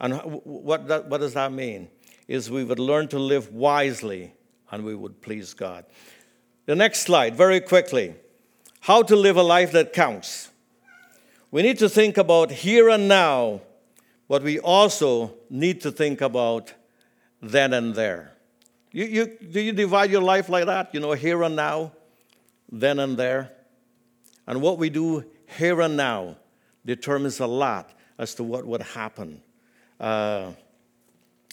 [0.00, 1.88] And what, that, what does that mean?
[2.28, 4.34] Is we would learn to live wisely
[4.70, 5.84] and we would please God.
[6.66, 8.14] The next slide, very quickly.
[8.80, 10.50] How to live a life that counts.
[11.50, 13.62] We need to think about here and now,
[14.28, 16.74] but we also need to think about
[17.40, 18.32] then and there.
[18.90, 20.92] You, you, do you divide your life like that?
[20.92, 21.92] You know, here and now,
[22.70, 23.52] then and there?
[24.46, 26.36] And what we do here and now
[26.84, 29.42] determines a lot as to what would happen
[30.00, 30.52] uh,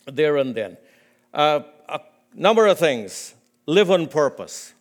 [0.06, 0.78] there and then.
[1.34, 2.02] Uh, a
[2.34, 3.34] number of things.
[3.66, 4.74] Live on purpose.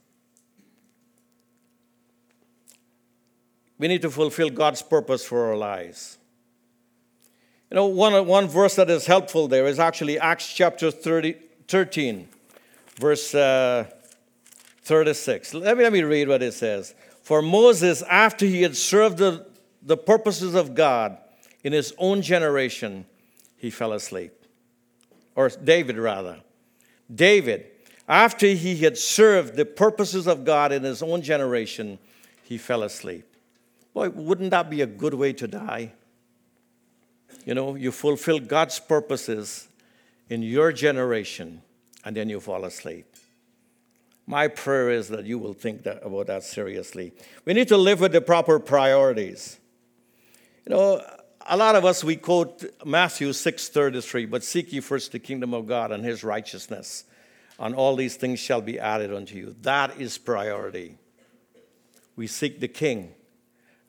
[3.78, 6.18] We need to fulfill God's purpose for our lives.
[7.70, 11.36] You know, one, one verse that is helpful there is actually Acts chapter 30,
[11.68, 12.28] 13,
[13.00, 13.86] verse uh,
[14.82, 15.54] 36.
[15.54, 16.94] Let me, let me read what it says.
[17.22, 19.46] For Moses, after he had served the,
[19.80, 21.16] the purposes of God
[21.64, 23.06] in his own generation,
[23.62, 24.32] he fell asleep.
[25.36, 26.40] Or David, rather.
[27.14, 27.66] David,
[28.08, 32.00] after he had served the purposes of God in his own generation,
[32.42, 33.24] he fell asleep.
[33.94, 35.92] Boy, wouldn't that be a good way to die?
[37.46, 39.68] You know, you fulfill God's purposes
[40.28, 41.62] in your generation,
[42.04, 43.06] and then you fall asleep.
[44.26, 47.12] My prayer is that you will think that, about that seriously.
[47.44, 49.60] We need to live with the proper priorities.
[50.66, 51.02] You know,
[51.47, 55.66] a lot of us we quote Matthew 6:33, but seek ye first the kingdom of
[55.66, 57.05] God and his righteousness,
[57.59, 59.57] and all these things shall be added unto you.
[59.62, 60.97] That is priority.
[62.16, 63.14] We seek the king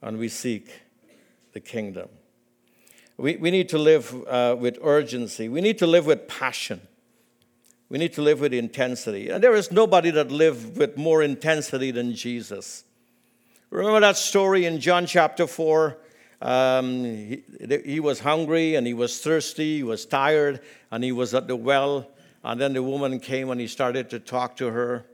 [0.02, 0.70] and we seek
[1.54, 2.10] the kingdom.
[3.18, 5.50] We, we need to live uh, with urgency.
[5.50, 6.82] We need to live with passion.
[7.90, 9.30] We need to live with intensity.
[9.30, 12.84] And there is nobody that lived with more intensity than Jesus.
[13.70, 15.98] Remember that story in John chapter 4?
[16.44, 17.44] Um, he,
[17.86, 20.60] he was hungry and he was thirsty, he was tired,
[20.92, 22.12] and he was at the well.
[22.44, 25.06] And then the woman came and he started to talk to her.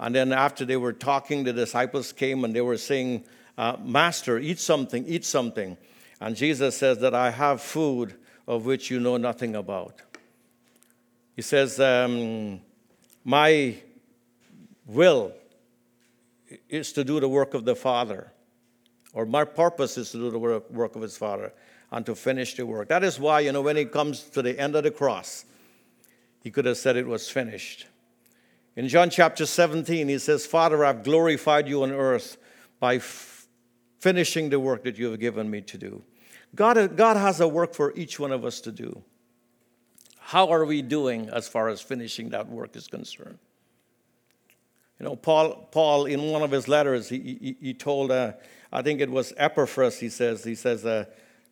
[0.00, 3.24] And then after they were talking, the disciples came and they were saying,
[3.58, 5.76] uh, Master, eat something, eat something.
[6.20, 8.14] And Jesus says that I have food
[8.46, 10.00] of which you know nothing about.
[11.36, 12.60] He says, um,
[13.24, 13.76] My
[14.86, 15.32] will
[16.68, 18.32] is to do the work of the Father,
[19.18, 21.52] or my purpose is to do the work of his Father
[21.90, 22.86] and to finish the work.
[22.86, 25.44] That is why, you know, when he comes to the end of the cross,
[26.44, 27.88] he could have said it was finished.
[28.76, 32.36] In John chapter 17, he says, Father, I've glorified you on earth
[32.78, 33.48] by f-
[33.98, 36.04] finishing the work that you have given me to do.
[36.54, 39.02] God, God has a work for each one of us to do.
[40.20, 43.40] How are we doing as far as finishing that work is concerned?
[44.98, 48.32] You know, Paul, Paul in one of his letters, he, he, he told, uh,
[48.72, 51.04] I think it was Epaphras, he says, he says, uh,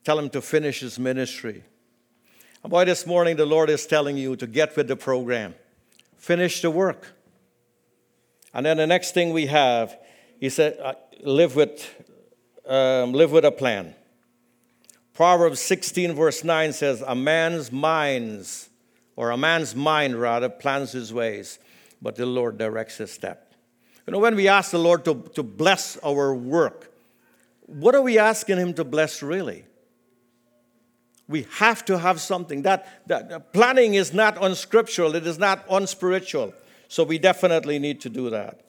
[0.05, 1.63] tell him to finish his ministry.
[2.63, 5.55] And boy, this morning the Lord is telling you to get with the program,
[6.17, 7.13] finish the work.
[8.53, 9.97] And then the next thing we have,
[10.41, 11.89] he said, uh, live with,
[12.67, 13.95] um, live with a plan.
[15.15, 18.69] Proverbs 16, verse 9 says, A man's minds,
[19.15, 21.59] or a man's mind rather, plans his ways,
[22.01, 23.55] but the Lord directs his step.
[24.07, 26.93] You know, when we ask the Lord to, to bless our work,
[27.67, 29.65] what are we asking Him to bless really?
[31.29, 32.63] We have to have something.
[32.63, 36.55] That, that planning is not unscriptural, it is not unspiritual.
[36.89, 38.61] So we definitely need to do that.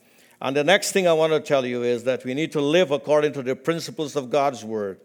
[0.41, 2.89] And the next thing I want to tell you is that we need to live
[2.89, 4.99] according to the principles of God's word.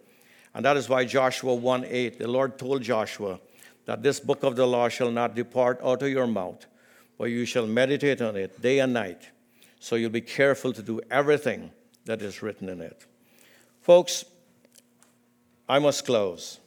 [0.55, 3.39] And that is why Joshua 1 8, the Lord told Joshua
[3.85, 6.67] that this book of the law shall not depart out of your mouth,
[7.29, 9.31] you shall meditate on it day and night.
[9.81, 11.71] So you'll be careful to do everything
[12.05, 13.07] that is written in it.
[13.81, 14.25] Folks,
[15.69, 16.61] I must close.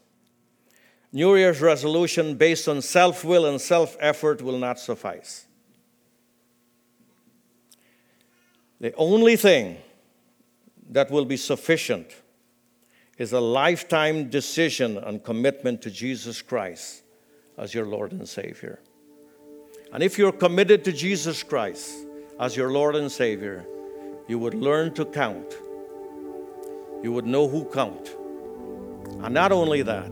[1.12, 5.45] New Year's resolution based on self will and self effort will not suffice.
[8.82, 9.78] The only thing
[10.89, 12.08] that will be sufficient
[13.18, 17.03] is a lifetime decision and commitment to Jesus Christ
[17.58, 18.80] as your Lord and Savior.
[19.95, 22.05] And if you're committed to Jesus Christ
[22.37, 23.65] as your Lord and Savior,
[24.27, 25.57] you would learn to count.
[27.01, 28.13] You would know who count.
[29.23, 30.11] And not only that,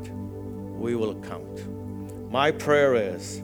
[0.79, 2.31] we will count.
[2.31, 3.41] My prayer is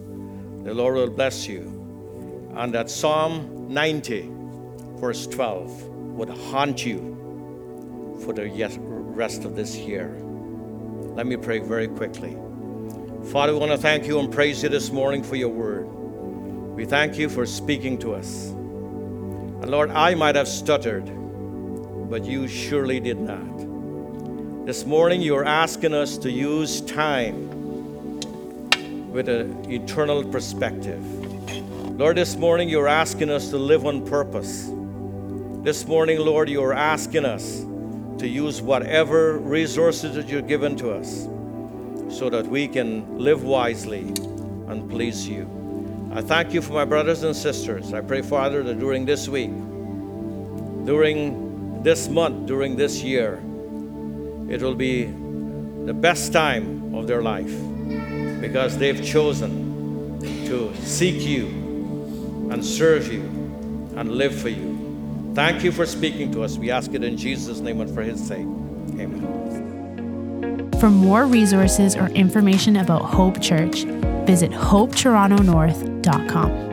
[0.64, 4.32] the Lord will bless you and that Psalm 90,
[4.96, 8.50] verse 12, would haunt you for the
[9.14, 10.08] rest of this year.
[11.18, 12.38] Let me pray very quickly.
[13.26, 15.99] Father, we want to thank you and praise you this morning for your word.
[16.80, 18.52] We thank you for speaking to us.
[18.52, 21.04] And Lord, I might have stuttered,
[22.10, 24.66] but you surely did not.
[24.66, 27.50] This morning, you're asking us to use time
[29.12, 31.04] with an eternal perspective.
[32.00, 34.72] Lord, this morning, you're asking us to live on purpose.
[35.66, 37.60] This morning, Lord, you're asking us
[38.20, 41.28] to use whatever resources that you've given to us
[42.08, 44.14] so that we can live wisely
[44.70, 45.59] and please you.
[46.12, 47.94] I thank you for my brothers and sisters.
[47.94, 49.52] I pray, Father, that during this week,
[50.86, 53.36] during this month, during this year,
[54.50, 57.54] it will be the best time of their life
[58.42, 61.46] because they've chosen to seek you
[62.52, 63.22] and serve you
[63.96, 65.32] and live for you.
[65.36, 66.58] Thank you for speaking to us.
[66.58, 68.48] We ask it in Jesus' name and for his sake.
[68.98, 70.72] Amen.
[70.80, 73.84] For more resources or information about Hope Church,
[74.26, 76.69] visit hopetorontonorth.com com.